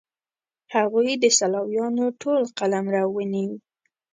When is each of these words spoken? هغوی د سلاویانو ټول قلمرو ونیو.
هغوی 0.75 1.09
د 1.23 1.25
سلاویانو 1.39 2.05
ټول 2.21 2.41
قلمرو 2.57 3.03
ونیو. 3.15 3.55